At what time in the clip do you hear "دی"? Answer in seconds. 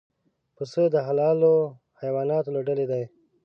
2.91-3.03